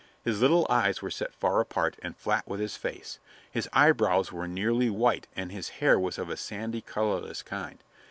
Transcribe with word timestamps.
His 0.23 0.41
little 0.41 0.65
eyes 0.67 1.03
were 1.03 1.11
set 1.11 1.31
far 1.35 1.59
apart 1.61 1.95
and 2.01 2.17
flat 2.17 2.47
with 2.47 2.59
his 2.59 2.75
face, 2.75 3.19
his 3.51 3.69
eyebrows 3.71 4.31
were 4.31 4.47
nearly 4.47 4.89
white 4.89 5.27
and 5.35 5.51
his 5.51 5.69
hair 5.77 5.99
was 5.99 6.17
of 6.17 6.27
a 6.27 6.37
sandy, 6.37 6.81
colorless 6.81 7.43
kind. 7.43 7.77